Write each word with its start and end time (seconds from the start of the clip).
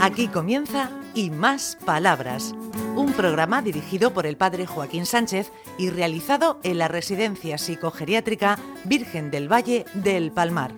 Aquí 0.00 0.28
comienza 0.28 0.90
Y 1.12 1.30
Más 1.30 1.76
Palabras, 1.84 2.54
un 2.94 3.12
programa 3.14 3.62
dirigido 3.62 4.12
por 4.12 4.26
el 4.26 4.36
padre 4.36 4.64
Joaquín 4.64 5.06
Sánchez 5.06 5.50
y 5.76 5.90
realizado 5.90 6.60
en 6.62 6.78
la 6.78 6.86
Residencia 6.86 7.58
Psicogeriátrica 7.58 8.60
Virgen 8.84 9.32
del 9.32 9.52
Valle 9.52 9.86
del 9.94 10.30
Palmar. 10.30 10.74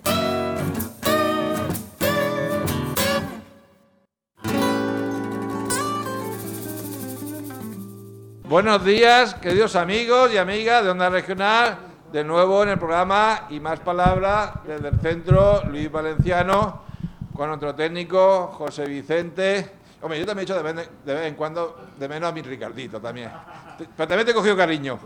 Buenos 8.49 8.83
días, 8.87 9.35
queridos 9.35 9.77
amigos 9.77 10.33
y 10.33 10.39
amigas 10.39 10.83
de 10.83 10.91
Onda 10.91 11.11
Regional, 11.11 11.79
de 12.11 12.25
nuevo 12.25 12.63
en 12.63 12.71
el 12.71 12.79
programa 12.79 13.47
Y 13.51 13.61
Más 13.61 13.81
Palabras 13.81 14.53
desde 14.67 14.89
el 14.89 14.99
Centro 15.01 15.63
Luis 15.67 15.93
Valenciano 15.93 16.90
con 17.35 17.49
nuestro 17.49 17.75
técnico 17.75 18.49
José 18.49 18.87
Vicente. 18.87 19.73
Hombre, 20.03 20.19
yo 20.19 20.27
también 20.27 20.41
he 20.41 20.51
hecho 20.51 20.63
de 20.63 20.73
vez, 20.73 20.91
de 21.05 21.15
vez 21.15 21.27
en 21.27 21.35
cuando 21.35 21.89
de 21.99 22.09
menos 22.09 22.31
a 22.31 22.33
mi 22.33 22.43
Ricardito 22.43 23.01
también. 23.01 23.31
Pero 23.79 24.09
también 24.09 24.25
te 24.25 24.33
he 24.33 24.35
cogido 24.35 24.57
cariño. 24.57 24.99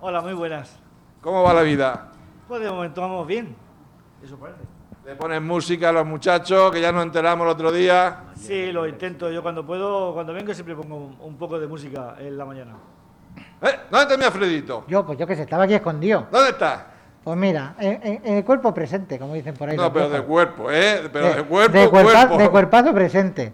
Hola, 0.00 0.20
muy 0.20 0.34
buenas. 0.34 0.78
¿Cómo 1.20 1.42
va 1.42 1.54
la 1.54 1.62
vida? 1.62 2.10
Pues 2.48 2.60
de 2.62 2.70
momento 2.70 3.00
vamos 3.00 3.26
bien. 3.26 3.56
Eso 4.22 4.36
parece. 4.36 4.60
Le 5.04 5.16
pones 5.16 5.42
música 5.42 5.88
a 5.88 5.92
los 5.92 6.06
muchachos, 6.06 6.70
que 6.70 6.80
ya 6.80 6.92
nos 6.92 7.02
enteramos 7.02 7.44
el 7.44 7.52
otro 7.52 7.72
día. 7.72 8.24
Sí, 8.36 8.70
lo 8.70 8.86
intento. 8.86 9.30
Yo 9.30 9.42
cuando 9.42 9.66
puedo, 9.66 10.12
cuando 10.14 10.32
vengo 10.32 10.54
siempre 10.54 10.76
pongo 10.76 10.96
un, 10.96 11.16
un 11.20 11.36
poco 11.36 11.58
de 11.58 11.66
música 11.66 12.16
en 12.18 12.36
la 12.36 12.44
mañana. 12.44 12.74
¿Eh? 13.62 13.80
¿Dónde 13.90 14.02
está 14.02 14.16
mi 14.16 14.24
Alfredito? 14.24 14.84
Yo, 14.88 15.04
pues 15.04 15.18
yo 15.18 15.26
que 15.26 15.34
sé, 15.34 15.42
estaba 15.42 15.64
aquí 15.64 15.74
escondido. 15.74 16.28
¿Dónde 16.30 16.50
está? 16.50 16.91
Pues 17.24 17.36
mira, 17.36 17.74
en, 17.78 18.20
el 18.24 18.44
cuerpo 18.44 18.74
presente, 18.74 19.18
como 19.18 19.34
dicen 19.34 19.54
por 19.54 19.68
ahí. 19.68 19.76
No, 19.76 19.92
pero 19.92 20.10
de 20.10 20.22
cuerpo, 20.22 20.70
¿eh? 20.72 21.08
Pero 21.12 21.28
de, 21.28 21.34
De- 21.36 21.42
cuerpo, 21.44 21.78
de 21.78 21.88
cuerpa- 21.88 22.12
cuerpo. 22.26 22.38
de 22.38 22.48
cuerpazo 22.50 22.92
presente. 22.94 23.52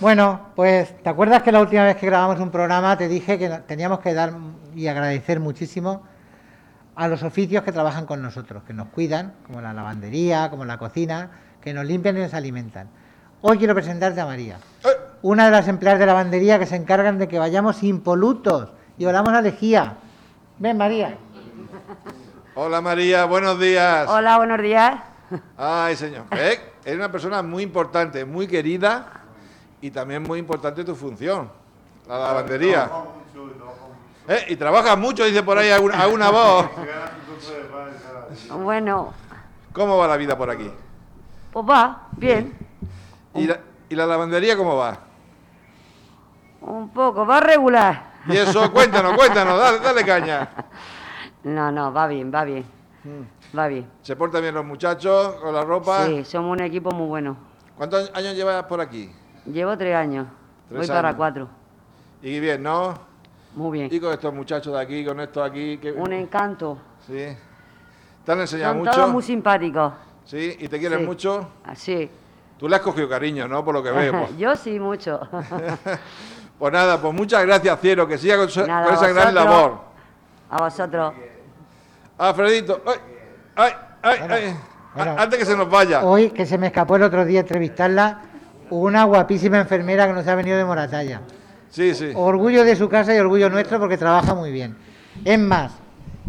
bueno, 0.00 0.40
pues 0.56 1.00
¿te 1.02 1.08
acuerdas 1.08 1.42
que 1.42 1.52
la 1.52 1.60
última 1.60 1.84
vez 1.84 1.96
que 1.96 2.06
grabamos 2.06 2.40
un 2.40 2.50
programa 2.50 2.98
te 2.98 3.06
dije 3.08 3.38
que 3.38 3.48
teníamos 3.66 4.00
que 4.00 4.14
dar 4.14 4.32
y 4.74 4.88
agradecer 4.88 5.38
muchísimo 5.38 6.02
a 6.96 7.06
los 7.08 7.22
oficios 7.22 7.62
que 7.62 7.72
trabajan 7.72 8.06
con 8.06 8.20
nosotros, 8.20 8.62
que 8.64 8.72
nos 8.72 8.88
cuidan, 8.88 9.34
como 9.46 9.60
la 9.60 9.72
lavandería, 9.72 10.50
como 10.50 10.64
la 10.64 10.78
cocina, 10.78 11.30
que 11.60 11.72
nos 11.72 11.84
limpian 11.84 12.16
y 12.16 12.20
nos 12.20 12.34
alimentan. 12.34 12.88
Hoy 13.42 13.58
quiero 13.58 13.74
presentarte 13.74 14.20
a 14.20 14.26
María, 14.26 14.58
una 15.22 15.44
de 15.46 15.50
las 15.52 15.68
empleadas 15.68 16.00
de 16.00 16.06
lavandería 16.06 16.58
que 16.58 16.66
se 16.66 16.76
encargan 16.76 17.18
de 17.18 17.28
que 17.28 17.38
vayamos 17.38 17.82
impolutos 17.84 18.70
y 18.98 19.04
olamos 19.04 19.32
a 19.32 19.40
lejía. 19.40 19.94
Ven, 20.58 20.76
María. 20.76 21.16
Hola 22.56 22.80
María, 22.80 23.24
buenos 23.24 23.58
días. 23.58 24.08
Hola, 24.08 24.36
buenos 24.36 24.62
días. 24.62 24.94
Ay, 25.56 25.96
señor. 25.96 26.24
¿Eh? 26.30 26.72
Eres 26.84 26.96
una 26.98 27.10
persona 27.10 27.42
muy 27.42 27.64
importante, 27.64 28.24
muy 28.24 28.46
querida 28.46 29.06
y 29.80 29.90
también 29.90 30.22
muy 30.22 30.38
importante 30.38 30.84
tu 30.84 30.94
función, 30.94 31.50
la 32.06 32.18
lavandería. 32.18 32.88
¿Eh? 34.28 34.44
Y 34.50 34.56
trabajas 34.56 34.96
mucho, 34.96 35.24
dice 35.24 35.42
por 35.42 35.58
ahí 35.58 35.70
a 35.70 35.80
una, 35.80 36.02
a 36.02 36.08
una 36.08 36.30
voz. 36.30 36.70
Bueno, 38.50 39.12
¿Cómo 39.72 39.96
va 39.96 40.08
la 40.08 40.16
vida 40.16 40.36
por 40.36 40.50
aquí? 40.50 40.68
pues 41.52 41.64
va, 41.68 42.08
bien. 42.12 42.52
¿Y 43.32 43.46
la, 43.46 43.60
y 43.88 43.94
la 43.94 44.06
lavandería 44.06 44.56
cómo 44.56 44.76
va? 44.76 44.98
Un 46.62 46.88
poco, 46.88 47.24
va 47.24 47.38
regular. 47.38 48.14
Y 48.26 48.36
eso, 48.36 48.72
cuéntanos, 48.72 49.14
cuéntanos, 49.16 49.56
dale, 49.58 49.78
dale 49.78 50.04
caña. 50.04 50.48
No, 51.44 51.70
no, 51.70 51.92
va 51.92 52.06
bien, 52.06 52.32
va 52.34 52.44
bien. 52.44 52.64
Va 53.56 53.66
bien. 53.68 53.86
¿Se 54.02 54.16
portan 54.16 54.40
bien 54.42 54.54
los 54.54 54.64
muchachos 54.64 55.34
con 55.36 55.52
la 55.54 55.62
ropa? 55.62 56.06
Sí, 56.06 56.24
somos 56.24 56.52
un 56.52 56.60
equipo 56.60 56.90
muy 56.90 57.06
bueno. 57.06 57.36
¿Cuántos 57.76 58.10
años 58.14 58.34
llevas 58.34 58.62
por 58.64 58.80
aquí? 58.80 59.12
Llevo 59.46 59.76
tres 59.76 59.94
años. 59.94 60.26
Tres 60.68 60.78
Voy 60.80 60.88
para 60.88 61.14
cuatro. 61.14 61.48
Y 62.22 62.40
bien, 62.40 62.62
¿no? 62.62 62.94
Muy 63.54 63.78
Y 63.82 63.88
bien. 63.88 64.00
con 64.00 64.12
estos 64.12 64.32
muchachos 64.32 64.72
de 64.72 64.80
aquí, 64.80 65.04
con 65.04 65.20
estos 65.20 65.48
aquí. 65.48 65.76
Que... 65.78 65.92
Un 65.92 66.12
encanto. 66.14 66.78
Sí. 67.06 67.36
¿Te 68.24 68.32
han 68.32 68.40
enseñado 68.40 68.72
Son 68.72 68.78
mucho? 68.78 68.90
todos 68.92 69.10
muy 69.10 69.22
simpáticos. 69.22 69.92
Sí, 70.24 70.56
¿y 70.58 70.68
te 70.68 70.78
quieren 70.78 71.00
Sí. 71.00 71.04
mucho? 71.04 71.46
Así. 71.64 72.10
Tú 72.58 72.68
le 72.68 72.76
has 72.76 72.82
cogido 72.82 73.06
cariño, 73.08 73.46
¿no? 73.46 73.62
Por 73.62 73.74
lo 73.74 73.82
que 73.82 73.90
veo. 73.90 74.28
Yo 74.38 74.56
sí, 74.56 74.80
mucho. 74.80 75.20
Pues 76.56 76.72
nada, 76.72 77.02
pues 77.02 77.12
muchas 77.12 77.44
gracias, 77.44 77.80
Cielo, 77.80 78.06
que 78.06 78.16
siga 78.16 78.36
con, 78.36 78.48
su- 78.48 78.64
Nada, 78.64 78.84
con 78.86 78.94
esa 78.94 79.08
gran 79.08 79.34
labor. 79.34 79.80
A 80.48 80.62
vosotros. 80.62 81.12
Alfredito, 82.18 82.82
ay, 82.86 82.96
ay, 83.56 83.72
ay, 84.02 84.18
ay. 84.30 84.56
bueno. 84.94 85.16
Antes 85.18 85.38
que 85.40 85.44
se 85.46 85.56
nos 85.56 85.68
vaya. 85.68 86.04
Hoy, 86.04 86.30
que 86.30 86.46
se 86.46 86.56
me 86.58 86.68
escapó 86.68 86.96
el 86.96 87.02
otro 87.02 87.24
día 87.24 87.40
entrevistarla, 87.40 88.20
una 88.70 89.04
guapísima 89.04 89.58
enfermera 89.58 90.06
que 90.06 90.12
nos 90.12 90.26
ha 90.26 90.34
venido 90.34 90.56
de 90.56 90.64
Moratalla. 90.64 91.20
Sí, 91.70 91.94
sí. 91.94 92.12
Orgullo 92.14 92.64
de 92.64 92.76
su 92.76 92.88
casa 92.88 93.14
y 93.14 93.18
orgullo 93.18 93.50
nuestro 93.50 93.80
porque 93.80 93.96
trabaja 93.98 94.34
muy 94.34 94.52
bien. 94.52 94.76
Es 95.24 95.38
más, 95.38 95.72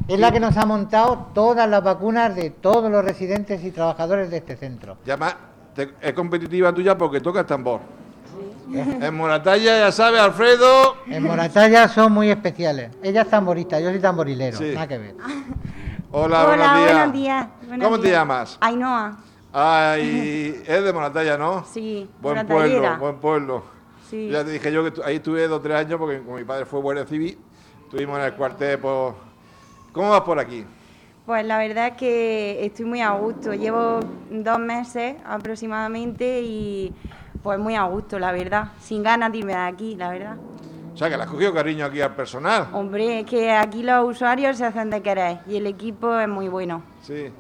es 0.08 0.20
la 0.20 0.32
que 0.32 0.40
nos 0.40 0.58
ha 0.58 0.66
montado 0.66 1.30
todas 1.36 1.70
las 1.70 1.84
vacunas 1.84 2.36
de 2.36 2.50
todos 2.50 2.90
los 2.92 3.06
residentes 3.06 3.64
y 3.64 3.70
trabajadores 3.72 4.32
de 4.32 4.38
este 4.38 4.56
centro. 4.58 4.98
Ya 5.06 5.18
más, 5.18 5.36
te- 5.76 5.94
es 6.02 6.14
competitiva 6.14 6.74
tuya 6.74 6.98
porque 6.98 7.22
tocas 7.22 7.46
tambor. 7.46 7.82
En 8.74 9.14
Moratalla, 9.16 9.78
ya 9.78 9.92
sabes, 9.92 10.20
Alfredo. 10.20 10.98
En 11.08 11.24
Moratalla 11.24 11.88
son 11.88 12.12
muy 12.12 12.32
especiales. 12.32 12.90
Ella 13.04 13.22
es 13.22 13.30
tamborista, 13.30 13.80
yo 13.80 13.92
soy 13.92 14.00
tamborilero, 14.00 14.58
Sí. 14.58 14.72
nada 14.74 14.88
que 14.88 14.98
ver. 14.98 15.16
Hola, 16.18 16.46
buenos 16.46 16.78
días. 16.78 16.94
buenos 16.94 17.14
días. 17.14 17.48
buenos 17.68 17.86
¿Cómo 17.90 18.00
te 18.00 18.10
llamas? 18.10 18.58
Ainhoa. 18.62 19.18
Ay, 19.52 20.64
es 20.66 20.84
de 20.86 20.94
Moratalla, 20.94 21.38
¿no? 21.38 21.66
Sí, 21.66 22.10
Buen 22.22 22.38
moratallera. 22.38 22.80
pueblo, 22.80 23.00
buen 23.00 23.16
pueblo. 23.18 23.64
Sí. 24.10 24.30
Ya 24.30 24.46
te 24.46 24.52
dije 24.52 24.72
yo 24.72 24.94
que 24.94 25.04
ahí 25.04 25.18
estuve 25.18 25.46
dos 25.50 25.60
o 25.60 25.62
tres 25.62 25.76
años 25.76 26.00
porque 26.00 26.20
como 26.20 26.38
mi 26.38 26.46
padre 26.46 26.64
fue 26.64 26.80
guardia 26.80 27.06
civil, 27.06 27.38
estuvimos 27.84 28.18
en 28.20 28.24
el 28.24 28.34
cuartel. 28.34 28.80
Pues... 28.80 29.14
¿Cómo 29.92 30.10
vas 30.12 30.22
por 30.22 30.40
aquí? 30.40 30.66
Pues 31.26 31.46
la 31.46 31.58
verdad 31.58 31.88
es 31.88 31.98
que 31.98 32.66
estoy 32.66 32.86
muy 32.86 33.02
a 33.02 33.12
gusto. 33.12 33.54
Llevo 33.54 34.00
dos 34.30 34.60
meses 34.60 35.18
aproximadamente 35.26 36.44
y 36.44 36.94
pues 37.44 37.60
muy 37.60 37.76
a 37.76 37.84
gusto, 37.84 38.20
la 38.20 38.32
verdad. 38.32 38.70
Sin 38.80 39.04
ganas 39.04 39.34
de 39.34 39.40
irme 39.40 39.52
de 39.52 39.60
aquí, 39.60 39.96
la 39.96 40.12
verdad. 40.12 40.38
O 40.96 40.98
sea, 40.98 41.10
que 41.10 41.18
le 41.18 41.24
has 41.24 41.30
cogido 41.30 41.54
cariño 41.54 41.84
aquí 41.84 42.00
al 42.00 42.16
personal. 42.16 42.70
Hombre, 42.72 43.20
es 43.20 43.26
que 43.26 43.52
aquí 43.52 43.84
los 43.84 44.16
usuarios 44.16 44.56
se 44.56 44.64
hacen 44.64 44.90
de 44.90 45.02
querer 45.02 45.40
y 45.46 45.58
el 45.58 45.68
equipo 45.68 46.18
es 46.18 46.30
muy 46.30 46.48
bueno. 46.48 46.84
Sí. 47.02 47.34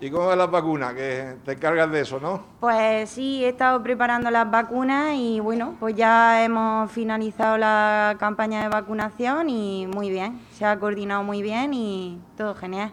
¿Y 0.00 0.10
cómo 0.10 0.28
van 0.28 0.38
las 0.38 0.50
vacunas? 0.50 0.94
Que 0.94 1.36
te 1.44 1.52
encargas 1.52 1.92
de 1.92 2.00
eso, 2.00 2.18
¿no? 2.18 2.42
Pues 2.60 3.10
sí, 3.10 3.44
he 3.44 3.50
estado 3.50 3.82
preparando 3.82 4.30
las 4.30 4.50
vacunas 4.50 5.16
y 5.16 5.38
bueno, 5.38 5.76
pues 5.78 5.94
ya 5.94 6.42
hemos 6.46 6.90
finalizado 6.92 7.58
la 7.58 8.16
campaña 8.18 8.62
de 8.62 8.68
vacunación 8.68 9.50
y 9.50 9.86
muy 9.86 10.08
bien. 10.08 10.40
Se 10.52 10.64
ha 10.64 10.78
coordinado 10.78 11.22
muy 11.22 11.42
bien 11.42 11.74
y 11.74 12.18
todo 12.38 12.54
genial. 12.54 12.90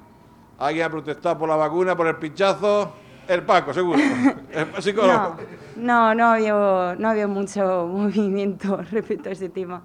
¿Alguien 0.60 0.88
ha 0.88 0.90
protestado 0.90 1.38
por 1.38 1.48
la 1.48 1.56
vacuna, 1.56 1.96
por 1.96 2.08
el 2.08 2.18
pinchazo? 2.18 2.92
El 3.30 3.44
Paco, 3.44 3.74
seguro. 3.74 3.98
El 4.52 4.84
psicólogo. 4.84 5.38
No, 5.78 6.14
no, 6.14 6.16
no 6.16 6.26
había, 6.32 6.96
no 7.00 7.08
había 7.08 7.28
mucho 7.28 7.88
movimiento 7.92 8.76
respecto 8.92 9.30
a 9.30 9.32
ese 9.32 9.48
tema. 9.48 9.82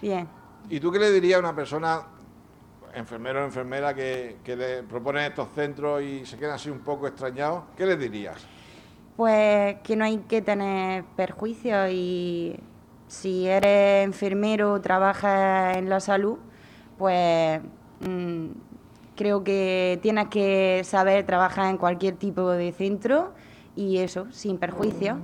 Bien. 0.00 0.28
¿Y 0.70 0.80
tú 0.80 0.90
qué 0.92 0.98
le 0.98 1.10
dirías 1.10 1.36
a 1.36 1.40
una 1.40 1.54
persona, 1.54 2.02
enfermero 2.94 3.40
o 3.40 3.44
enfermera, 3.44 3.94
que, 3.94 4.38
que 4.44 4.56
le 4.56 4.82
proponen 4.82 5.24
estos 5.24 5.48
centros 5.54 6.02
y 6.02 6.26
se 6.26 6.36
quedan 6.36 6.52
así 6.52 6.70
un 6.70 6.80
poco 6.80 7.06
extrañados? 7.06 7.64
¿Qué 7.76 7.86
le 7.86 7.96
dirías? 7.96 8.46
Pues 9.16 9.76
que 9.82 9.96
no 9.96 10.04
hay 10.04 10.18
que 10.18 10.42
tener 10.42 11.04
perjuicios 11.16 11.90
y 11.90 12.60
si 13.08 13.48
eres 13.48 14.04
enfermero 14.04 14.74
o 14.74 14.80
trabajas 14.80 15.76
en 15.76 15.88
la 15.88 15.98
salud, 15.98 16.38
pues 16.98 17.60
mm, 18.00 18.46
creo 19.16 19.42
que 19.42 19.98
tienes 20.02 20.28
que 20.28 20.82
saber 20.84 21.26
trabajar 21.26 21.70
en 21.70 21.78
cualquier 21.78 22.14
tipo 22.14 22.50
de 22.50 22.70
centro 22.72 23.32
y 23.74 23.98
eso, 23.98 24.26
sin 24.30 24.58
perjuicios. 24.58 25.18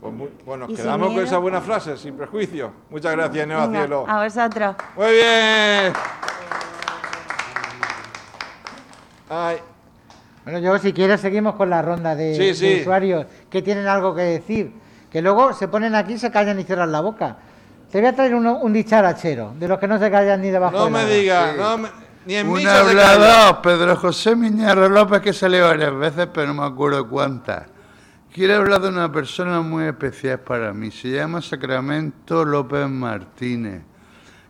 Pues 0.00 0.12
muy- 0.14 0.30
bueno, 0.46 0.66
nos 0.66 0.76
quedamos 0.76 1.12
con 1.12 1.22
esa 1.22 1.38
buena 1.38 1.60
frase, 1.60 1.96
sin 1.98 2.16
prejuicio. 2.16 2.72
Muchas 2.88 3.12
gracias, 3.12 3.46
Neva 3.46 3.66
Venga, 3.66 3.80
Cielo. 3.80 4.04
a 4.08 4.24
vosotros. 4.24 4.76
Muy 4.96 5.12
bien. 5.12 5.92
Ay, 9.28 9.56
Bueno, 10.42 10.58
yo 10.58 10.78
si 10.78 10.92
quieres 10.94 11.20
seguimos 11.20 11.54
con 11.54 11.68
la 11.68 11.82
ronda 11.82 12.16
de, 12.16 12.34
Sí, 12.54 12.66
de 12.66 12.80
usuarios 12.80 13.26
que 13.50 13.60
tienen 13.62 13.86
algo 13.86 14.14
que 14.14 14.22
decir. 14.22 14.72
Que 15.12 15.20
luego 15.20 15.52
se 15.52 15.68
ponen 15.68 15.94
aquí, 15.94 16.18
se 16.18 16.30
callan 16.30 16.58
y 16.58 16.64
cierran 16.64 16.90
la 16.90 17.00
boca. 17.00 17.36
Te 17.92 17.98
voy 18.00 18.08
a 18.08 18.14
traer 18.16 18.34
uno- 18.34 18.56
un 18.58 18.72
dicharachero, 18.72 19.52
de 19.58 19.68
los 19.68 19.78
que 19.78 19.86
no 19.86 19.98
se 19.98 20.10
callan 20.10 20.40
ni 20.40 20.48
debajo 20.50 20.76
no 20.76 20.84
del 20.84 20.92
me 20.92 21.04
digas, 21.04 21.56
no 21.56 21.76
me- 21.78 21.90
ni 22.24 22.36
en 22.36 22.48
Un 22.48 22.66
hablador, 22.66 23.60
Pedro 23.60 23.96
José 23.96 24.34
Miñarro 24.34 24.88
López, 24.88 25.20
que 25.20 25.32
salió 25.32 25.66
varias 25.66 25.94
veces, 25.94 26.28
pero 26.32 26.46
no 26.52 26.54
me 26.62 26.66
acuerdo 26.66 27.06
cuántas. 27.08 27.64
Quiero 28.32 28.58
hablar 28.58 28.80
de 28.82 28.90
una 28.90 29.10
persona 29.10 29.60
muy 29.60 29.86
especial 29.86 30.38
para 30.38 30.72
mí. 30.72 30.92
Se 30.92 31.10
llama 31.10 31.42
Sacramento 31.42 32.44
López 32.44 32.88
Martínez. 32.88 33.82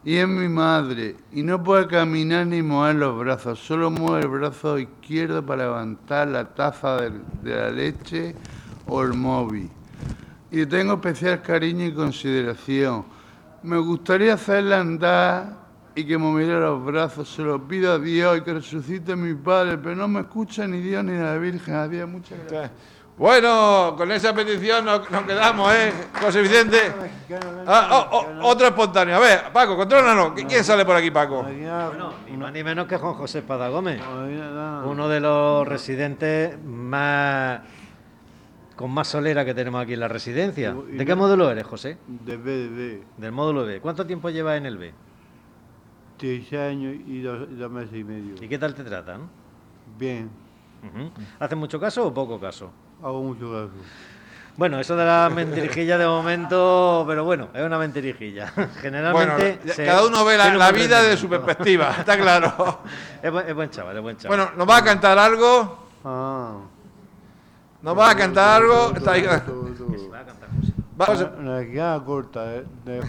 Y 0.05 0.17
es 0.17 0.29
mi 0.29 0.51
madre. 0.51 1.17
Y 1.33 1.43
no 1.43 1.63
puede 1.63 1.87
caminar 1.87 2.47
ni 2.47 2.61
mover 2.61 2.97
los 2.97 3.19
brazos. 3.19 3.59
Solo 3.59 3.91
mueve 3.91 4.25
el 4.25 4.29
brazo 4.29 4.79
izquierdo 4.79 5.47
para 5.47 5.65
levantar 5.65 6.29
la 6.29 6.45
taza 6.45 7.01
de, 7.01 7.11
la 7.43 7.71
leche 7.71 8.35
o 8.87 9.03
el 9.03 9.15
móvil. 9.15 9.71
Y 10.51 10.67
tengo 10.67 10.95
especial 10.95 11.41
cariño 11.41 11.87
y 11.87 11.95
consideración. 11.95 13.07
Me 13.63 13.79
gustaría 13.79 14.35
hacerle 14.35 14.75
andar 14.75 15.57
y 15.95 16.05
que 16.05 16.19
mire 16.19 16.61
los 16.61 16.85
brazos. 16.85 17.33
Se 17.35 17.41
lo 17.41 17.67
pido 17.67 17.95
a 17.95 17.99
Dios 17.99 18.37
y 18.37 18.41
que 18.43 18.53
resucite 18.53 19.13
a 19.13 19.17
mi 19.17 19.33
padre, 19.33 19.79
pero 19.79 19.97
no 19.97 20.07
me 20.07 20.21
escucha 20.21 20.67
ni 20.67 20.83
Dios 20.83 21.03
ni 21.03 21.17
la 21.17 21.39
Virgen. 21.39 21.77
Adiós, 21.77 22.07
muchas 22.07 22.39
gracias. 22.47 22.73
Bueno, 23.21 23.97
con 23.99 24.11
esa 24.13 24.35
petición 24.35 24.83
nos, 24.83 25.11
nos 25.11 25.25
quedamos, 25.25 25.71
¿eh? 25.75 25.93
José 26.23 26.41
Vicente. 26.41 26.79
Ah, 27.67 28.09
oh, 28.11 28.17
oh, 28.17 28.49
otro 28.49 28.69
espontáneo. 28.69 29.15
A 29.15 29.19
ver, 29.19 29.41
Paco, 29.53 29.77
contrólanos. 29.77 30.33
¿Quién 30.49 30.65
sale 30.65 30.87
por 30.87 30.97
aquí, 30.97 31.11
Paco? 31.11 31.43
Bueno, 31.43 32.15
ni 32.27 32.37
más 32.39 32.51
ni 32.51 32.65
menos 32.65 32.87
que 32.87 32.97
Juan 32.97 33.13
José 33.13 33.41
Espada 33.41 33.69
Gómez, 33.69 34.01
uno 34.87 35.07
de 35.07 35.21
los 35.21 35.69
residentes 35.69 36.59
más 36.65 37.61
con 38.75 38.91
más 38.91 39.09
solera 39.09 39.45
que 39.45 39.53
tenemos 39.53 39.83
aquí 39.83 39.93
en 39.93 40.01
la 40.01 40.09
residencia. 40.09 40.75
¿De 40.91 41.05
qué 41.05 41.15
módulo 41.15 41.51
eres, 41.51 41.67
José? 41.67 41.99
De 42.09 42.39
B, 42.39 42.51
de 42.51 42.69
B. 42.71 43.03
Del 43.19 43.33
módulo 43.33 43.67
B. 43.67 43.83
¿Cuánto 43.83 44.07
tiempo 44.07 44.31
llevas 44.31 44.57
en 44.57 44.65
el 44.65 44.79
B? 44.79 44.95
Seis 46.19 46.51
años 46.55 46.95
y 47.07 47.21
dos, 47.21 47.47
dos 47.51 47.71
meses 47.71 47.99
y 47.99 48.03
medio. 48.03 48.37
¿Y 48.43 48.49
qué 48.49 48.59
tal 48.59 48.75
te 48.75 48.83
tratan? 48.83 49.29
Bien, 49.99 50.31
Ujú. 50.83 51.11
¿Haces 51.39 51.59
mucho 51.59 51.79
caso 51.81 52.07
o 52.07 52.15
poco 52.15 52.39
caso? 52.41 52.71
hago 53.03 53.23
mucho 53.23 53.51
caso. 53.51 53.71
Bueno, 54.57 54.79
eso 54.81 54.95
de 54.97 55.05
la 55.05 55.31
mentirijilla 55.35 55.97
de 55.99 56.07
momento, 56.07 57.05
pero 57.07 57.25
bueno, 57.25 57.49
es 57.55 57.63
una 57.65 57.79
mentirijilla. 57.79 58.49
Generalmente. 58.81 59.73
se- 59.73 59.87
cada 59.87 60.05
uno 60.07 60.25
ve 60.25 60.37
la, 60.37 60.49
vida 60.73 61.03
de 61.03 61.15
rendimiento. 61.15 61.17
su 61.17 61.29
perspectiva, 61.29 61.91
está 61.99 62.19
claro. 62.19 62.81
Es 63.23 63.31
buen, 63.33 63.49
es 63.49 63.55
buen 63.55 63.71
chaval, 63.71 63.97
es 63.97 64.03
buen 64.03 64.17
chaval. 64.17 64.37
Bueno, 64.39 64.53
¿nos 64.57 64.69
va 64.69 64.77
a 64.79 64.85
cantar 64.85 65.19
algo? 65.19 65.87
Ah. 66.05 66.57
¿Nos 67.83 67.99
va 67.99 68.11
a 68.11 68.15
cantar 68.15 68.61
algo? 68.63 68.93
Está 68.95 69.13
ahí. 69.13 69.23
Va 69.23 69.37
a 69.37 70.25
cantar 70.25 70.49
música. 70.53 70.77
Va- 71.01 71.07
José- 71.07 71.25
Una, 71.39 71.51
una 71.53 71.61
guiada 71.61 72.05
corta, 72.05 72.55
¿eh? 72.57 72.65
De. 72.85 73.01
De 73.01 73.03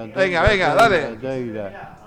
Antonio- 0.00 0.14
Venga, 0.14 0.42
venga, 0.42 0.74
dale. 0.74 1.16
Venga. 1.16 1.98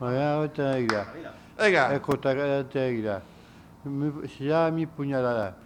corta 0.00 1.37
de 1.58 2.58
Antegra. 2.60 3.22
Mi- 3.84 4.28
Se 4.28 4.44
llama 4.44 4.70
Mi 4.70 4.86
Puñalada. 4.86 5.56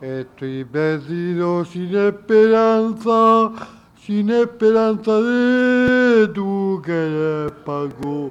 Estoy 0.00 0.64
perdido 0.64 1.64
sin 1.64 1.94
esperanza, 1.94 3.52
sin 4.00 4.30
esperanza 4.30 5.20
de 5.20 6.28
tu 6.34 6.80
querer, 6.84 7.52
Paco. 7.64 8.30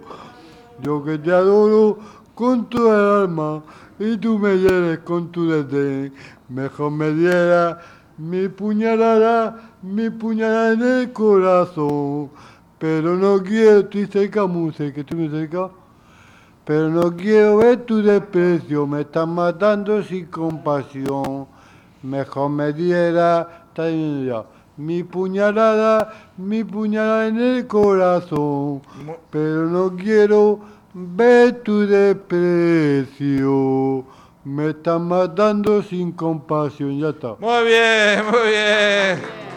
Yo 0.82 1.04
que 1.04 1.18
te 1.20 1.32
adoro 1.32 2.00
con 2.34 2.68
toda 2.70 2.96
el 2.98 3.30
alma 3.30 3.62
y 4.00 4.18
tú 4.18 4.40
me 4.40 4.58
hieres 4.58 5.00
con 5.00 5.32
tu 5.32 5.48
desdén. 5.48 6.14
Mejor 6.50 6.92
me 6.92 7.12
diera 7.12 7.80
mi 8.18 8.50
puñalada, 8.50 9.58
mi 9.84 10.10
puñalada 10.10 10.74
en 10.74 10.82
el 10.82 11.14
corazón. 11.14 12.32
Pero 12.80 13.16
no 13.16 13.42
quiero, 13.44 13.82
estoy 13.82 14.08
cerca, 14.08 14.48
muy 14.48 14.74
cerca, 14.74 15.02
estoy 15.02 15.18
muy 15.20 15.30
cerca. 15.30 15.70
Pero 16.72 16.88
no 16.88 17.14
quiero 17.18 17.58
ver 17.58 17.84
tu 17.84 18.02
desprecio, 18.02 18.88
me 18.88 19.02
estás 19.02 19.28
matando 19.28 20.02
sin 20.02 20.28
compasión. 20.28 21.46
Mejor 22.02 22.50
me 22.50 22.72
diera, 22.72 23.66
está 23.68 23.88
bien 23.88 24.26
ya, 24.26 24.46
mi 24.78 25.04
puñalada, 25.04 26.14
mi 26.38 26.64
puñalada 26.64 27.28
en 27.28 27.42
el 27.42 27.68
corazón. 27.68 28.82
Pero 29.30 29.66
no 29.66 29.94
quiero 29.98 30.62
ver 30.94 31.62
tu 31.62 31.82
desprecio, 31.86 33.26
me 34.46 34.70
estás 34.70 35.02
matando 35.02 35.84
sin 35.84 36.14
compasión, 36.14 36.98
ya 37.02 37.10
está. 37.10 37.36
Muy 37.38 37.66
bien, 37.66 38.26
muy 38.32 38.48
bien. 38.50 39.51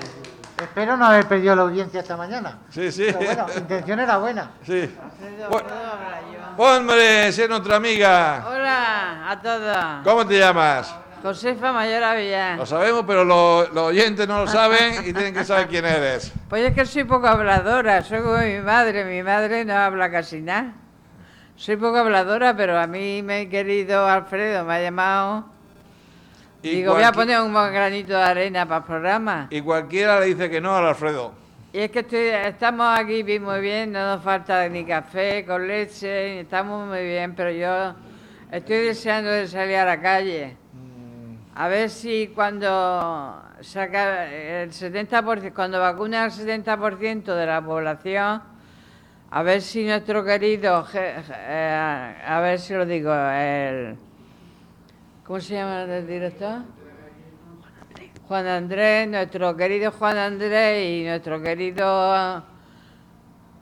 Espero 0.60 0.96
no 0.96 1.06
haber 1.06 1.26
perdido 1.26 1.56
la 1.56 1.62
audiencia 1.62 2.00
esta 2.00 2.16
mañana. 2.16 2.58
Sí, 2.70 2.90
sí. 2.92 3.04
Pero 3.06 3.18
bueno, 3.20 3.46
intención 3.56 4.00
era 4.00 4.18
buena. 4.18 4.50
Sí. 4.64 4.94
Bu- 5.50 5.62
Hombre, 6.56 7.28
es 7.28 7.48
nuestra 7.48 7.76
amiga. 7.76 8.44
Hola 8.48 9.30
a 9.30 9.40
todos. 9.40 9.76
¿Cómo 10.04 10.24
te 10.26 10.38
llamas? 10.38 10.94
Josefa 11.22 11.72
Mayor 11.72 12.04
Avillán. 12.04 12.58
Lo 12.58 12.66
sabemos, 12.66 13.04
pero 13.06 13.24
los, 13.24 13.72
los 13.72 13.84
oyentes 13.84 14.28
no 14.28 14.40
lo 14.44 14.46
saben 14.46 15.00
y 15.08 15.12
tienen 15.12 15.34
que 15.34 15.42
saber 15.44 15.66
quién 15.68 15.84
eres. 15.86 16.32
Pues 16.48 16.62
es 16.66 16.74
que 16.74 16.84
soy 16.86 17.04
poco 17.04 17.26
habladora, 17.26 18.02
soy 18.02 18.20
como 18.20 18.36
mi 18.38 18.58
madre. 18.60 19.04
Mi 19.04 19.22
madre 19.22 19.64
no 19.64 19.74
habla 19.74 20.10
casi 20.10 20.40
nada. 20.42 20.72
Soy 21.56 21.76
poco 21.76 21.96
habladora, 21.98 22.54
pero 22.56 22.78
a 22.78 22.86
mí 22.86 23.22
mi 23.22 23.48
querido 23.48 24.06
Alfredo 24.06 24.64
me 24.64 24.74
ha 24.74 24.80
llamado. 24.82 25.46
Y 26.64 26.76
Digo, 26.76 26.94
voy 26.94 27.02
a 27.02 27.12
poner 27.12 27.40
un 27.40 27.52
granito 27.52 28.14
de 28.14 28.22
arena 28.22 28.66
para 28.66 28.78
el 28.78 28.84
programa. 28.84 29.46
Y 29.50 29.60
cualquiera 29.60 30.18
le 30.18 30.26
dice 30.26 30.48
que 30.48 30.62
no 30.62 30.74
al 30.74 30.86
Alfredo. 30.86 31.32
Y 31.74 31.80
es 31.80 31.90
que 31.90 31.98
estoy- 32.00 32.28
estamos 32.28 32.98
aquí 32.98 33.22
bien, 33.22 33.42
muy 33.44 33.60
bien, 33.60 33.92
no 33.92 34.14
nos 34.14 34.24
falta 34.24 34.66
ni 34.70 34.84
café 34.84 35.44
con 35.44 35.66
leche, 35.68 36.40
estamos 36.40 36.88
muy 36.88 37.04
bien, 37.04 37.34
pero 37.34 37.50
yo 37.50 37.94
estoy 38.50 38.78
deseando 38.78 39.30
de 39.30 39.46
salir 39.46 39.76
a 39.76 39.84
la 39.84 40.00
calle. 40.00 40.56
A 41.54 41.68
ver 41.68 41.90
si 41.90 42.28
cuando 42.34 43.42
saca 43.60 44.32
el 44.32 44.72
70%, 44.72 45.52
cuando 45.52 45.78
vacuna 45.80 46.24
el 46.24 46.30
70% 46.30 47.34
de 47.34 47.44
la 47.46 47.60
población, 47.60 48.42
a 49.30 49.42
ver 49.42 49.60
si 49.60 49.84
nuestro 49.84 50.24
querido, 50.24 50.86
eh, 50.94 52.20
a 52.26 52.40
ver 52.40 52.58
si 52.58 52.72
lo 52.72 52.86
digo, 52.86 53.12
el, 53.12 53.96
¿cómo 55.26 55.40
se 55.40 55.54
llama 55.54 55.82
el 55.82 56.06
director? 56.06 56.62
Juan 58.28 58.46
Andrés, 58.46 59.08
nuestro 59.08 59.56
querido 59.56 59.92
Juan 59.92 60.16
Andrés 60.16 60.86
y 60.86 61.04
nuestro 61.04 61.42
querido 61.42 62.42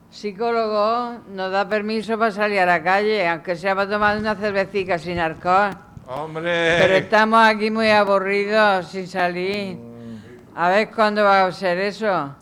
psicólogo 0.09 1.21
nos 1.29 1.51
da 1.51 1.67
permiso 1.67 2.17
para 2.17 2.31
salir 2.31 2.59
a 2.59 2.65
la 2.65 2.83
calle, 2.83 3.27
aunque 3.27 3.55
sea 3.55 3.75
para 3.75 3.89
tomar 3.89 4.17
una 4.17 4.35
cervecita 4.35 4.97
sin 4.97 5.19
alcohol. 5.19 5.71
Hombre. 6.07 6.77
Pero 6.79 6.93
estamos 6.95 7.39
aquí 7.45 7.71
muy 7.71 7.89
aburridos 7.89 8.87
sin 8.87 9.07
salir. 9.07 9.77
A 10.55 10.69
ver 10.69 10.91
cuándo 10.91 11.23
va 11.23 11.45
a 11.45 11.51
ser 11.51 11.79
eso. 11.79 12.35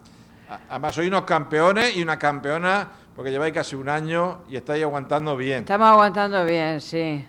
Además, 0.69 0.94
sois 0.94 1.07
unos 1.07 1.24
campeones 1.24 1.95
y 1.95 2.03
una 2.03 2.19
campeona 2.19 2.88
porque 3.15 3.31
lleváis 3.31 3.53
casi 3.53 3.75
un 3.75 3.88
año 3.88 4.41
y 4.50 4.57
estáis 4.57 4.83
aguantando 4.83 5.38
bien. 5.38 5.59
Estamos 5.59 5.88
aguantando 5.88 6.44
bien, 6.44 6.81
sí. 6.81 7.25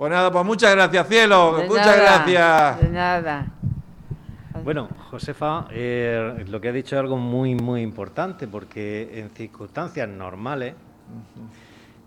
Pues 0.00 0.10
nada, 0.10 0.32
pues 0.32 0.46
muchas 0.46 0.74
gracias, 0.74 1.08
cielo. 1.08 1.58
De 1.58 1.68
muchas 1.68 1.86
nada, 1.88 2.24
gracias. 2.24 2.80
De 2.80 2.88
nada. 2.88 3.46
Bueno, 4.64 4.88
Josefa, 5.10 5.66
eh, 5.72 6.42
lo 6.48 6.58
que 6.58 6.70
ha 6.70 6.72
dicho 6.72 6.96
es 6.96 7.00
algo 7.00 7.18
muy, 7.18 7.54
muy 7.54 7.82
importante, 7.82 8.48
porque 8.48 9.20
en 9.20 9.28
circunstancias 9.28 10.08
normales, 10.08 10.72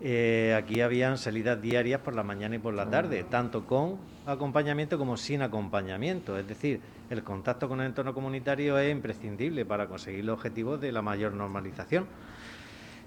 eh, 0.00 0.56
aquí 0.58 0.80
habían 0.80 1.18
salidas 1.18 1.62
diarias 1.62 2.00
por 2.00 2.16
la 2.16 2.24
mañana 2.24 2.56
y 2.56 2.58
por 2.58 2.74
la 2.74 2.90
tarde, 2.90 3.26
tanto 3.30 3.64
con 3.64 3.98
acompañamiento 4.26 4.98
como 4.98 5.16
sin 5.16 5.42
acompañamiento. 5.42 6.36
Es 6.36 6.48
decir, 6.48 6.80
el 7.10 7.22
contacto 7.22 7.68
con 7.68 7.80
el 7.80 7.86
entorno 7.86 8.12
comunitario 8.12 8.76
es 8.76 8.90
imprescindible 8.90 9.64
para 9.64 9.86
conseguir 9.86 10.24
los 10.24 10.34
objetivos 10.34 10.80
de 10.80 10.90
la 10.90 11.00
mayor 11.00 11.32
normalización. 11.34 12.08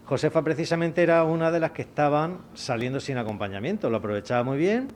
Josefa 0.08 0.42
precisamente 0.42 1.04
era 1.04 1.26
una 1.26 1.52
de 1.52 1.60
las 1.60 1.72
que 1.72 1.82
estaban 1.82 2.38
saliendo 2.54 3.02
sin 3.02 3.18
acompañamiento, 3.18 3.90
lo 3.90 3.98
aprovechaba 3.98 4.42
muy 4.42 4.58
bien, 4.58 4.88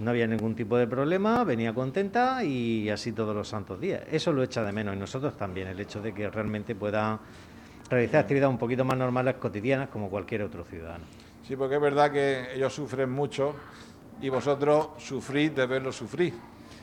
no 0.00 0.10
había 0.10 0.26
ningún 0.26 0.54
tipo 0.54 0.76
de 0.76 0.86
problema, 0.86 1.42
venía 1.44 1.72
contenta 1.72 2.44
y 2.44 2.90
así 2.90 3.12
todos 3.12 3.34
los 3.34 3.48
santos 3.48 3.80
días. 3.80 4.02
Eso 4.12 4.34
lo 4.34 4.42
echa 4.42 4.62
de 4.62 4.70
menos 4.72 4.94
y 4.94 4.98
nosotros 4.98 5.34
también, 5.34 5.68
el 5.68 5.80
hecho 5.80 6.02
de 6.02 6.12
que 6.12 6.28
realmente 6.28 6.74
puedan 6.74 7.18
realizar 7.88 8.20
actividades 8.20 8.52
un 8.52 8.58
poquito 8.58 8.84
más 8.84 8.98
normales, 8.98 9.36
cotidianas, 9.36 9.88
como 9.88 10.10
cualquier 10.10 10.42
otro 10.42 10.62
ciudadano. 10.64 11.04
Sí, 11.42 11.56
porque 11.56 11.76
es 11.76 11.80
verdad 11.80 12.12
que 12.12 12.54
ellos 12.54 12.74
sufren 12.74 13.10
mucho 13.10 13.54
y 14.20 14.28
vosotros 14.28 14.90
sufrís 14.98 15.56
de 15.56 15.64
verlos 15.64 15.96
sufrir. 15.96 16.34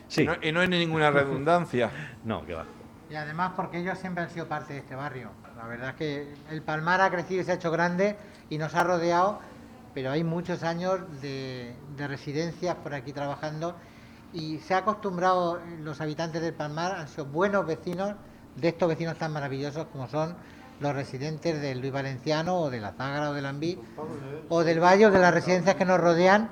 Sí. 0.07 0.23
Y, 0.23 0.25
no, 0.25 0.33
y 0.41 0.51
no 0.51 0.61
hay 0.61 0.67
ninguna 0.67 1.11
redundancia. 1.11 1.91
No, 2.25 2.43
que 2.43 2.55
va. 2.55 2.65
Y 3.09 3.15
además 3.15 3.53
porque 3.55 3.79
ellos 3.79 3.97
siempre 3.99 4.23
han 4.23 4.29
sido 4.29 4.47
parte 4.47 4.73
de 4.73 4.79
este 4.79 4.95
barrio. 4.95 5.31
La 5.55 5.65
verdad 5.65 5.89
es 5.89 5.95
que 5.95 6.33
el 6.49 6.61
Palmar 6.61 7.01
ha 7.01 7.09
crecido 7.09 7.41
y 7.41 7.45
se 7.45 7.51
ha 7.51 7.55
hecho 7.55 7.71
grande 7.71 8.17
y 8.49 8.57
nos 8.57 8.75
ha 8.75 8.83
rodeado, 8.83 9.39
pero 9.93 10.11
hay 10.11 10.23
muchos 10.23 10.63
años 10.63 10.99
de, 11.21 11.73
de 11.95 12.07
residencias 12.07 12.75
por 12.75 12.93
aquí 12.93 13.13
trabajando 13.13 13.75
y 14.33 14.59
se 14.59 14.73
ha 14.73 14.79
acostumbrado 14.79 15.59
los 15.81 16.01
habitantes 16.01 16.41
del 16.41 16.53
Palmar, 16.53 16.95
han 16.95 17.07
sido 17.07 17.25
buenos 17.25 17.65
vecinos 17.65 18.13
de 18.55 18.69
estos 18.69 18.89
vecinos 18.89 19.17
tan 19.17 19.31
maravillosos 19.31 19.87
como 19.87 20.07
son 20.07 20.35
los 20.79 20.93
residentes 20.93 21.61
del 21.61 21.79
Luis 21.79 21.91
Valenciano 21.91 22.57
o 22.57 22.69
de 22.69 22.79
la 22.79 22.91
Zagra 22.91 23.31
o 23.31 23.33
del 23.33 23.45
Ambí 23.45 23.79
o 24.49 24.63
del 24.63 24.79
Valle 24.79 25.07
o 25.07 25.11
de 25.11 25.19
las 25.19 25.33
residencias 25.33 25.75
que 25.75 25.85
nos 25.85 25.99
rodean. 25.99 26.49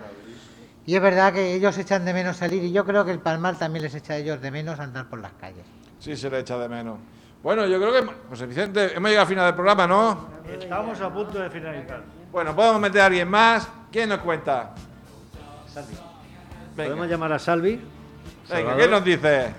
Y 0.86 0.96
es 0.96 1.02
verdad 1.02 1.34
que 1.34 1.54
ellos 1.54 1.78
echan 1.78 2.06
de 2.06 2.14
menos 2.14 2.38
salir 2.38 2.64
y 2.64 2.72
yo 2.72 2.86
creo 2.86 3.06
que 3.06 3.12
el 3.12 3.20
Palmar 3.20 3.58
también 3.58 3.84
les 3.84 3.96
echa 3.96 4.14
a 4.14 4.18
ellos 4.18 4.42
de 4.42 4.52
menos 4.52 4.80
andar 4.80 5.10
por 5.10 5.20
las 5.20 5.34
calles. 5.34 5.66
Sí, 6.06 6.16
se 6.16 6.30
le 6.30 6.38
echa 6.38 6.56
de 6.60 6.70
menos. 6.70 7.00
Bueno, 7.42 7.66
yo 7.66 7.80
creo 7.80 7.92
que, 7.92 8.14
José 8.30 8.46
Vicente, 8.46 8.96
hemos 8.96 9.10
llegado 9.10 9.24
al 9.24 9.28
final 9.28 9.46
del 9.46 9.56
programa, 9.56 9.88
¿no? 9.88 10.28
Estamos 10.48 11.02
a 11.02 11.12
punto 11.12 11.40
de 11.40 11.50
finalizar. 11.50 12.04
Bueno, 12.32 12.56
podemos 12.56 12.80
meter 12.80 13.02
a 13.02 13.06
alguien 13.08 13.28
más. 13.28 13.68
¿Quién 13.92 14.10
nos 14.10 14.20
cuenta? 14.20 14.76
Venga. 16.76 16.90
Podemos 16.90 17.08
llamar 17.08 17.34
a 17.34 17.40
Salvi. 17.40 17.82
Venga, 18.48 18.78
¿qué 18.78 18.88
nos 18.88 19.04
dices? 19.04 19.52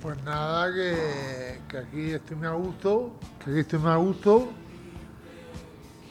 Pues 0.00 0.22
nada, 0.22 0.72
que, 0.72 1.60
que 1.68 1.76
aquí 1.76 2.10
estoy 2.12 2.36
muy 2.38 2.46
a 2.46 2.52
gusto, 2.52 3.12
que 3.44 3.50
aquí 3.50 3.60
estoy 3.60 3.80
muy 3.80 3.90
a 3.90 3.96
gusto. 3.96 4.48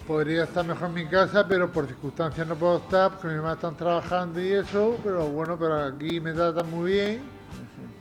Podría 0.05 0.43
estar 0.43 0.63
mejor 0.63 0.89
en 0.89 0.93
mi 0.93 1.07
casa, 1.07 1.47
pero 1.47 1.71
por 1.71 1.87
circunstancias 1.87 2.45
no 2.45 2.53
puedo 2.53 2.77
estar, 2.77 3.13
porque 3.13 3.29
mi 3.29 3.37
mamá 3.37 3.53
están 3.53 3.75
trabajando 3.75 4.39
y 4.39 4.51
eso, 4.51 4.95
pero 5.03 5.25
bueno, 5.25 5.57
pero 5.57 5.85
aquí 5.85 6.21
me 6.21 6.33
tratan 6.33 6.69
muy 6.69 6.91
bien. 6.91 7.36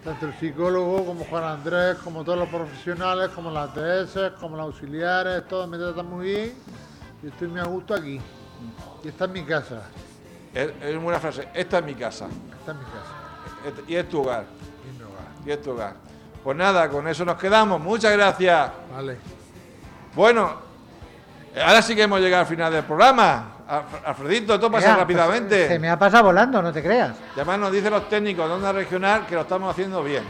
Tanto 0.06 0.26
el 0.26 0.34
psicólogo 0.38 1.04
como 1.04 1.24
Juan 1.24 1.42
Andrés, 1.42 1.96
como 1.98 2.22
todos 2.22 2.38
los 2.38 2.48
profesionales, 2.48 3.28
como 3.34 3.50
las 3.50 3.74
TS, 3.74 4.34
como 4.40 4.56
los 4.56 4.66
auxiliares, 4.66 5.48
todos 5.48 5.68
me 5.68 5.76
tratan 5.78 6.06
muy 6.08 6.26
bien. 6.26 6.54
Y 7.24 7.26
estoy 7.26 7.48
muy 7.48 7.58
a 7.58 7.64
gusto 7.64 7.92
aquí. 7.92 8.20
Y 9.02 9.08
esta 9.08 9.24
es 9.24 9.30
mi 9.32 9.42
casa. 9.44 9.82
Es, 10.54 10.70
es 10.80 10.96
una 10.96 11.18
frase. 11.18 11.48
Esta 11.52 11.78
es 11.78 11.84
mi 11.84 11.94
casa. 11.96 12.26
Esta 12.60 12.70
es 12.70 12.78
mi 12.78 12.84
casa. 12.84 13.66
Este- 13.66 13.92
Y 13.92 13.96
es 13.96 14.08
tu 14.08 14.20
hogar. 14.20 14.44
Y 14.88 14.96
mi 14.96 15.02
hogar. 15.02 15.26
Y 15.44 15.50
es 15.50 15.60
tu 15.60 15.70
hogar. 15.72 15.94
Pues 16.44 16.56
nada, 16.56 16.88
con 16.88 17.08
eso 17.08 17.24
nos 17.24 17.36
quedamos. 17.36 17.80
Muchas 17.80 18.12
gracias. 18.12 18.70
Vale. 18.94 19.18
Bueno, 20.14 20.52
ahora 21.66 21.82
sí 21.82 21.96
que 21.96 22.04
hemos 22.04 22.20
llegado 22.20 22.42
al 22.42 22.48
final 22.48 22.72
del 22.72 22.84
programa. 22.84 23.55
Alf- 23.68 24.02
Alfredito, 24.06 24.54
esto 24.54 24.70
pasa 24.70 24.88
Mira, 24.88 24.98
rápidamente. 25.00 25.56
pues, 25.56 25.68
se 25.68 25.78
me 25.78 25.88
ha 25.90 25.98
pasado 25.98 26.24
volando, 26.24 26.62
no 26.62 26.72
te 26.72 26.82
creas. 26.82 27.12
Y 27.34 27.40
además 27.40 27.58
nos 27.58 27.72
dicen 27.72 27.90
los 27.90 28.08
técnicos 28.08 28.48
de 28.48 28.54
Onda 28.54 28.72
Regional 28.72 29.26
que 29.26 29.34
lo 29.34 29.40
estamos 29.42 29.70
haciendo 29.70 30.02
bien. 30.04 30.22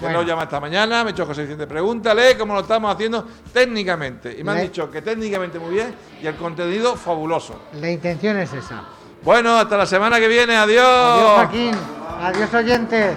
Bueno. 0.00 0.20
nos 0.20 0.26
llama 0.26 0.44
esta 0.44 0.58
mañana, 0.60 1.04
me 1.04 1.10
ha 1.10 1.12
hecho 1.12 1.26
José 1.26 1.42
Vicente, 1.42 1.66
pregúntale 1.66 2.34
cómo 2.38 2.54
lo 2.54 2.60
estamos 2.60 2.90
haciendo 2.94 3.26
técnicamente. 3.52 4.34
Y 4.38 4.42
me 4.42 4.52
han 4.52 4.60
dicho 4.62 4.90
que 4.90 5.02
técnicamente 5.02 5.58
muy 5.58 5.74
bien 5.74 5.94
y 6.22 6.26
el 6.26 6.36
contenido 6.36 6.96
fabuloso. 6.96 7.64
La 7.74 7.90
intención 7.90 8.38
es 8.38 8.50
esa. 8.54 8.82
Bueno, 9.22 9.58
hasta 9.58 9.76
la 9.76 9.84
semana 9.84 10.18
que 10.18 10.26
viene, 10.28 10.56
adiós. 10.56 10.86
Adiós, 10.86 11.30
Joaquín. 11.34 11.74
Adiós, 12.22 12.54
oyentes. 12.54 13.16